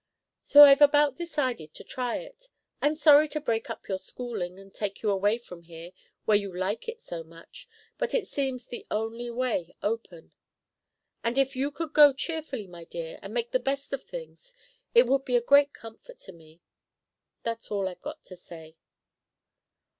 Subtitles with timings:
[0.41, 2.45] So I've about decided to try it.
[2.81, 5.91] I'm sorry to break up your schooling, and to take you away from here,
[6.25, 10.31] where you like it so much; but it seems the only way open.
[11.23, 14.55] And if you could go cheerfully, my dear, and make the best of things,
[14.95, 16.61] it would be a great comfort to me.
[17.43, 18.77] That's all I've got to say."